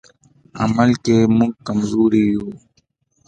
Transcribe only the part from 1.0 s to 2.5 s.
کې موږ کمزوري یو.